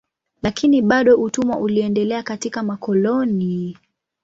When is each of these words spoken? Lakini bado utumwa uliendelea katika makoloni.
Lakini 0.41 0.81
bado 0.81 1.15
utumwa 1.21 1.57
uliendelea 1.57 2.23
katika 2.23 2.63
makoloni. 2.63 3.77